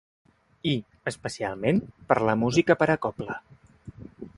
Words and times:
I, 0.69 0.73
especialment, 1.11 1.83
per 2.09 2.19
la 2.31 2.39
música 2.47 2.81
per 2.83 2.89
a 2.95 3.01
cobla. 3.07 3.41